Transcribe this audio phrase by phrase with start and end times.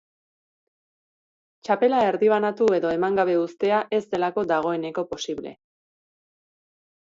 [1.67, 5.55] Txapela erdibanatu edo eman gabe uztea ez delako dagoeneko posible.